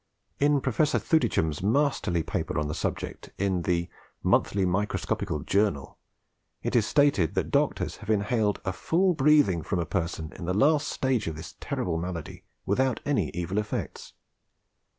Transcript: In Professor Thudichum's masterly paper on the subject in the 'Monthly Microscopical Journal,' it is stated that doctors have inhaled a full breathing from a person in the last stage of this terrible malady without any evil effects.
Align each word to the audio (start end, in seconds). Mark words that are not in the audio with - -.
In 0.39 0.61
Professor 0.61 0.97
Thudichum's 0.97 1.61
masterly 1.61 2.23
paper 2.23 2.57
on 2.57 2.67
the 2.67 2.73
subject 2.73 3.29
in 3.37 3.61
the 3.61 3.87
'Monthly 4.23 4.65
Microscopical 4.65 5.41
Journal,' 5.41 5.99
it 6.63 6.75
is 6.75 6.87
stated 6.87 7.35
that 7.35 7.51
doctors 7.51 7.97
have 7.97 8.09
inhaled 8.09 8.59
a 8.65 8.73
full 8.73 9.13
breathing 9.13 9.61
from 9.61 9.77
a 9.77 9.85
person 9.85 10.33
in 10.37 10.45
the 10.45 10.55
last 10.55 10.87
stage 10.87 11.27
of 11.27 11.35
this 11.35 11.53
terrible 11.59 11.99
malady 11.99 12.43
without 12.65 12.99
any 13.05 13.29
evil 13.35 13.59
effects. 13.59 14.13